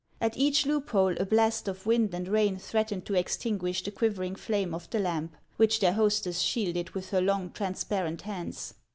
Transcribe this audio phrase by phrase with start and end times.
[0.19, 4.15] At each loop hole a blast of wind and rain threatened to extinguish the quiv
[4.15, 8.73] ering flame of the lamp, which their hostess shielded with her long, transparent hands.